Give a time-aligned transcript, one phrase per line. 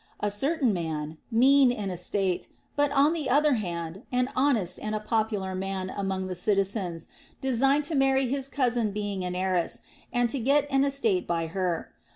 [0.19, 4.99] A certain man, mean in estate, but on the other hand an honest and a
[4.99, 7.07] popular man among the citizens,
[7.39, 11.91] designed to marry his cousin being an heiress, and to get an estate by her.